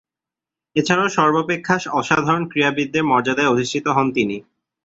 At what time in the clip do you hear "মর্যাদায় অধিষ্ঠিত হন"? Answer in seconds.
3.03-4.07